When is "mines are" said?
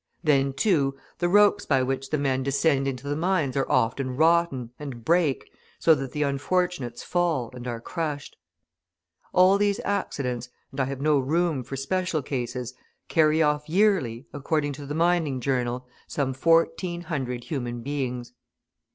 3.15-3.69